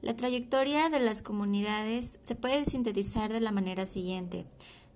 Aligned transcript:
La 0.00 0.14
trayectoria 0.14 0.90
de 0.90 1.00
las 1.00 1.22
comunidades 1.22 2.20
se 2.22 2.36
puede 2.36 2.64
sintetizar 2.66 3.32
de 3.32 3.40
la 3.40 3.50
manera 3.50 3.84
siguiente. 3.84 4.46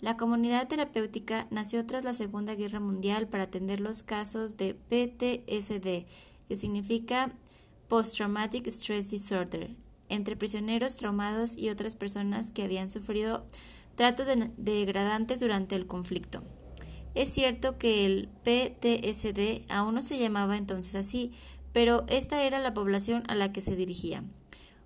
La 0.01 0.17
comunidad 0.17 0.69
terapéutica 0.69 1.49
nació 1.51 1.85
tras 1.87 2.05
la 2.05 2.15
Segunda 2.15 2.55
Guerra 2.55 2.79
Mundial 2.79 3.27
para 3.29 3.45
atender 3.45 3.81
los 3.81 4.05
casos 4.05 4.57
de 4.57 4.75
PTSD, 4.75 6.07
que 6.49 6.57
significa 6.57 7.33
Post 7.89 8.17
Traumatic 8.17 8.69
Stress 8.69 9.11
Disorder, 9.11 9.71
entre 10.09 10.37
prisioneros 10.37 10.97
traumados 10.99 11.59
y 11.59 11.71
otras 11.71 11.97
personas 11.97 12.53
que 12.53 12.63
habían 12.63 12.89
sufrido 12.89 13.45
tratos 13.97 14.29
degradantes 14.57 15.41
durante 15.41 15.75
el 15.75 15.89
conflicto. 15.89 16.43
Es 17.17 17.29
cierto 17.29 17.77
que 17.77 18.07
el 18.07 18.29
PTSD 18.45 19.69
aún 19.69 19.97
no 19.97 20.03
se 20.03 20.19
llamaba 20.19 20.57
entonces 20.57 20.95
así, 20.95 21.33
pero 21.73 22.05
esta 22.09 22.45
era 22.45 22.61
la 22.61 22.73
población 22.73 23.25
a 23.27 23.35
la 23.35 23.53
que 23.53 23.61
se 23.61 23.75
dirigía. 23.75 24.23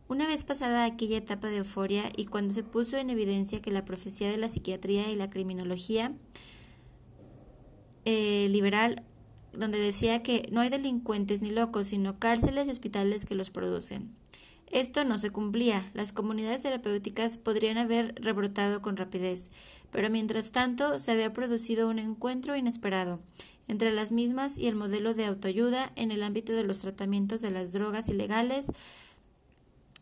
Una 0.09 0.29
vez 0.29 0.45
pasada 0.45 0.85
aquella 0.85 1.19
etapa 1.19 1.49
de 1.49 1.59
euforia 1.59 2.13
y 2.17 2.27
cuando 2.27 2.55
se 2.55 2.63
puso 2.63 2.97
en 2.97 3.11
evidencia 3.11 3.61
que 3.61 3.73
la 3.73 3.85
profecía 3.85 4.31
de 4.31 4.37
la 4.37 4.49
psiquiatría 4.49 5.11
y 5.11 5.17
la 5.17 5.31
criminología 5.31 6.13
eh, 8.05 8.47
liberal, 8.51 9.03
donde 9.53 9.81
decía 9.81 10.23
que 10.23 10.49
no 10.53 10.61
hay 10.61 10.69
delincuentes 10.69 11.43
ni 11.43 11.51
locos, 11.51 11.89
sino 11.89 12.21
cárceles 12.21 12.69
y 12.69 12.71
hospitales 12.71 13.25
que 13.25 13.35
los 13.35 13.51
producen. 13.51 14.15
Esto 14.71 15.05
no 15.05 15.19
se 15.19 15.31
cumplía. 15.31 15.83
Las 15.93 16.13
comunidades 16.13 16.63
terapéuticas 16.63 17.37
podrían 17.37 17.79
haber 17.79 18.15
rebrotado 18.17 18.83
con 18.83 18.97
rapidez, 18.97 19.51
pero 19.91 20.09
mientras 20.09 20.53
tanto 20.53 21.01
se 21.01 21.13
había 21.13 21.33
producido 21.33 21.89
un 21.89 21.99
encuentro 21.99 22.57
inesperado 22.57 23.19
entre 23.69 23.91
las 23.91 24.13
mismas 24.13 24.59
y 24.59 24.69
el 24.69 24.77
modelo 24.77 25.15
de 25.15 25.27
autoayuda 25.27 25.91
en 25.97 26.13
el 26.13 26.23
ámbito 26.23 26.53
de 26.53 26.63
los 26.63 26.81
tratamientos 26.81 27.43
de 27.43 27.51
las 27.51 27.73
drogas 27.73 28.09
ilegales, 28.09 28.67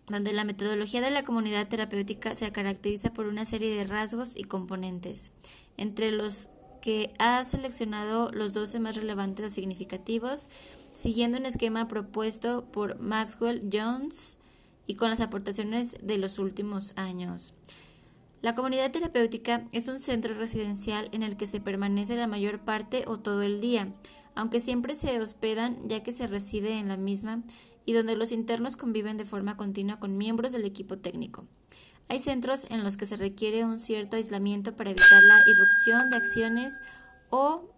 donde 0.09 0.33
la 0.33 0.45
metodología 0.45 1.01
de 1.01 1.11
la 1.11 1.25
comunidad 1.25 1.69
terapéutica 1.69 2.35
se 2.35 2.51
caracteriza 2.53 3.13
por 3.13 3.27
una 3.27 3.45
serie 3.45 3.75
de 3.75 3.85
rasgos 3.85 4.37
y 4.37 4.45
componentes, 4.45 5.33
entre 5.77 6.11
los 6.11 6.49
que 6.81 7.15
ha 7.19 7.43
seleccionado 7.45 8.31
los 8.31 8.53
12 8.53 8.79
más 8.81 8.97
relevantes 8.97 9.47
o 9.47 9.49
significativos, 9.49 10.51
siguiendo 10.93 11.39
un 11.39 11.47
esquema 11.47 11.89
propuesto 11.89 12.67
por 12.67 13.01
Maxwell 13.01 13.71
Jones 13.73 14.37
y 14.87 14.97
con 14.97 15.09
las 15.09 15.23
aportaciones 15.23 15.97
de 16.03 16.19
los 16.19 16.39
últimos 16.39 16.93
años. 16.97 17.55
La 18.43 18.55
comunidad 18.55 18.91
terapéutica 18.91 19.65
es 19.73 19.89
un 19.89 20.01
centro 20.01 20.35
residencial 20.35 21.09
en 21.13 21.23
el 21.23 21.39
que 21.39 21.47
se 21.47 21.63
permanece 21.63 22.17
la 22.17 22.27
mayor 22.27 22.61
parte 22.61 23.05
o 23.07 23.19
todo 23.19 23.41
el 23.41 23.63
día, 23.63 23.89
aunque 24.35 24.61
siempre 24.61 24.95
se 24.95 25.19
hospedan 25.19 25.89
ya 25.89 26.03
que 26.03 26.13
se 26.13 26.27
reside 26.27 26.79
en 26.79 26.89
la 26.89 26.99
misma 26.99 27.43
y 27.85 27.93
donde 27.93 28.17
los 28.17 28.33
internos 28.33 28.77
conviven 28.77 29.17
de 29.17 29.25
forma 29.25 29.57
continua 29.57 29.99
con 30.01 30.17
miembros 30.17 30.53
del 30.53 30.65
equipo 30.65 30.99
técnico. 30.99 31.47
Hay 32.09 32.19
centros 32.19 32.67
en 32.71 32.85
los 32.85 32.97
que 32.97 33.07
se 33.07 33.17
requiere 33.17 33.65
un 33.65 33.79
cierto 33.79 34.17
aislamiento 34.17 34.77
para 34.77 34.91
evitar 34.91 35.23
la 35.23 35.43
irrupción 35.47 36.11
de 36.11 36.17
acciones 36.17 36.81
o 37.31 37.71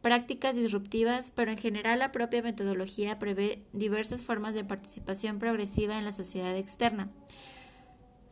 prácticas 0.00 0.56
disruptivas, 0.56 1.30
pero 1.30 1.50
en 1.50 1.58
general 1.58 1.98
la 1.98 2.12
propia 2.12 2.42
metodología 2.42 3.18
prevé 3.18 3.64
diversas 3.72 4.22
formas 4.22 4.54
de 4.54 4.64
participación 4.64 5.38
progresiva 5.38 5.98
en 5.98 6.04
la 6.04 6.12
sociedad 6.12 6.56
externa. 6.56 7.10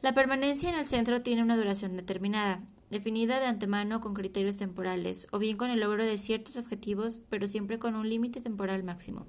La 0.01 0.15
permanencia 0.15 0.69
en 0.69 0.79
el 0.79 0.87
centro 0.87 1.23
tiene 1.23 1.43
una 1.43 1.57
duración 1.57 1.97
determinada, 1.97 2.63
definida 2.91 3.41
de 3.41 3.47
antemano 3.47 4.01
con 4.01 4.15
criterios 4.15 4.57
temporales, 4.57 5.27
o 5.33 5.39
bien 5.39 5.57
con 5.57 5.71
el 5.71 5.81
logro 5.81 6.05
de 6.05 6.17
ciertos 6.17 6.57
objetivos, 6.57 7.21
pero 7.29 7.47
siempre 7.47 7.79
con 7.79 7.95
un 7.95 8.09
límite 8.09 8.41
temporal 8.41 8.85
máximo. 8.85 9.27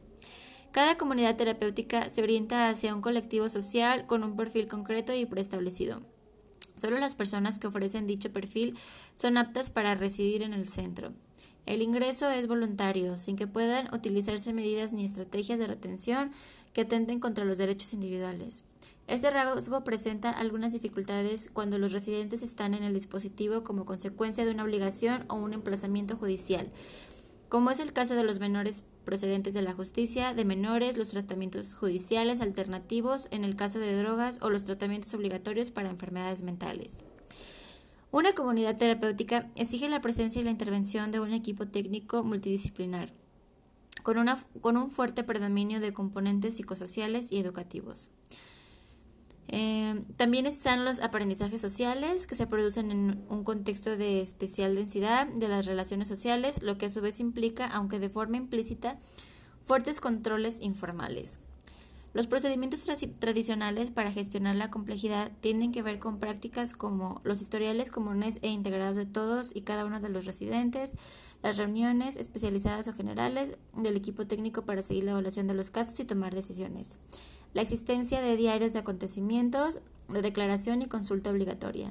Cada 0.78 0.96
comunidad 0.96 1.36
terapéutica 1.36 2.08
se 2.12 2.22
orienta 2.22 2.70
hacia 2.70 2.94
un 2.94 3.02
colectivo 3.02 3.50
social 3.50 4.06
con 4.06 4.24
un 4.24 4.36
perfil 4.36 4.68
concreto 4.68 5.12
y 5.12 5.26
preestablecido. 5.26 6.04
Solo 6.76 7.00
las 7.00 7.16
personas 7.16 7.58
que 7.58 7.66
ofrecen 7.66 8.06
dicho 8.06 8.32
perfil 8.32 8.78
son 9.16 9.40
aptas 9.40 9.72
para 9.72 9.96
residir 9.96 10.44
en 10.44 10.54
el 10.54 10.70
centro. 10.70 11.14
El 11.66 11.82
ingreso 11.82 12.30
es 12.30 12.46
voluntario, 12.46 13.18
sin 13.18 13.36
que 13.38 13.48
puedan 13.48 13.92
utilizarse 13.92 14.54
medidas 14.54 14.94
ni 14.94 15.04
estrategias 15.04 15.58
de 15.58 15.66
retención 15.66 16.30
que 16.74 16.82
atenten 16.82 17.20
contra 17.20 17.44
los 17.44 17.58
derechos 17.58 17.96
individuales. 17.96 18.64
Este 19.08 19.32
rasgo 19.32 19.84
presenta 19.84 20.30
algunas 20.30 20.74
dificultades 20.74 21.50
cuando 21.52 21.80
los 21.80 21.92
residentes 21.92 22.44
están 22.44 22.76
en 22.76 22.84
el 22.84 22.94
dispositivo 22.94 23.64
como 23.64 23.86
consecuencia 23.86 24.46
de 24.46 24.52
una 24.52 24.66
obligación 24.66 25.26
o 25.28 25.38
un 25.38 25.54
emplazamiento 25.54 26.18
judicial, 26.18 26.70
como 27.50 27.72
es 27.72 27.80
el 27.80 27.94
caso 27.94 28.14
de 28.14 28.24
los 28.24 28.40
menores 28.40 28.84
procedentes 29.08 29.54
de 29.54 29.62
la 29.62 29.72
justicia, 29.72 30.34
de 30.34 30.44
menores, 30.44 30.98
los 30.98 31.12
tratamientos 31.12 31.74
judiciales 31.74 32.42
alternativos 32.42 33.30
en 33.32 33.46
el 33.46 33.56
caso 33.56 33.80
de 33.80 33.96
drogas 33.96 34.38
o 34.42 34.50
los 34.50 34.66
tratamientos 34.66 35.14
obligatorios 35.14 35.72
para 35.72 35.90
enfermedades 35.90 36.44
mentales. 36.44 37.06
Una 38.12 38.34
comunidad 38.34 38.76
terapéutica 38.76 39.50
exige 39.56 39.88
la 39.88 40.02
presencia 40.02 40.42
y 40.42 40.44
la 40.44 40.52
intervención 40.52 41.12
de 41.12 41.22
un 41.22 41.32
equipo 41.32 41.70
técnico 41.70 42.22
multidisciplinar, 42.26 43.14
con, 44.04 44.18
una, 44.18 44.46
con 44.60 44.76
un 44.76 44.92
fuerte 44.92 45.24
predominio 45.24 45.80
de 45.80 45.94
componentes 45.94 46.58
psicosociales 46.58 47.32
y 47.32 47.40
educativos. 47.40 48.10
Eh, 49.50 50.04
también 50.18 50.46
están 50.46 50.84
los 50.84 51.00
aprendizajes 51.00 51.62
sociales 51.62 52.28
que 52.28 52.36
se 52.36 52.48
producen 52.48 52.92
en 52.92 53.24
un 53.30 53.44
contexto 53.44 53.96
de 53.96 54.22
especial 54.22 54.76
densidad 54.76 55.28
de 55.28 55.48
las 55.48 55.66
relaciones 55.66 56.08
sociales, 56.08 56.62
lo 56.62 56.78
que 56.78 56.88
a 56.88 56.90
su 56.90 57.02
vez 57.02 57.20
implica, 57.20 57.68
aunque 57.68 58.00
de 58.00 58.10
forma 58.10 58.38
implícita, 58.38 59.00
fuertes 59.60 60.00
controles 60.00 60.62
informales. 60.62 61.40
Los 62.14 62.26
procedimientos 62.26 62.88
tradicionales 63.20 63.92
para 63.92 64.12
gestionar 64.12 64.56
la 64.56 64.72
complejidad 64.72 65.32
tienen 65.40 65.72
que 65.72 65.84
ver 65.84 66.00
con 66.00 66.20
prácticas 66.20 66.74
como 66.74 67.22
los 67.24 67.42
historiales 67.42 67.92
comunes 67.92 68.40
e 68.42 68.48
integrados 68.48 68.98
de 68.98 69.06
todos 69.06 69.52
y 69.54 69.62
cada 69.62 69.86
uno 69.86 70.00
de 70.00 70.10
los 70.10 70.26
residentes, 70.26 70.94
las 71.44 71.58
reuniones 71.58 72.18
especializadas 72.18 72.88
o 72.88 72.94
generales 72.94 73.58
del 73.76 73.96
equipo 73.96 74.26
técnico 74.26 74.64
para 74.64 74.82
seguir 74.82 75.04
la 75.04 75.12
evaluación 75.12 75.46
de 75.46 75.54
los 75.54 75.70
casos 75.70 76.00
y 76.00 76.06
tomar 76.06 76.34
decisiones, 76.34 76.98
la 77.58 77.64
existencia 77.64 78.22
de 78.22 78.38
diarios 78.38 78.72
de 78.74 78.80
acontecimientos, 78.80 79.82
de 80.10 80.22
declaración 80.22 80.84
y 80.84 80.86
consulta 80.86 81.32
obligatoria, 81.32 81.90